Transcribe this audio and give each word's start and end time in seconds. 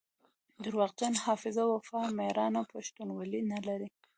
دروغجن 0.63 1.13
حافظه 1.25 1.63
وفا 1.73 2.01
ميړانه 2.17 2.61
پښتونولي 2.73 3.41
نلري 3.51 3.87